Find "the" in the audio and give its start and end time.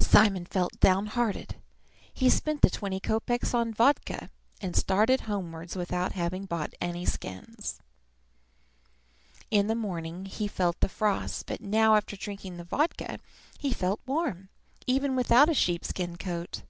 2.62-2.68, 9.68-9.76, 10.80-10.88, 12.56-12.64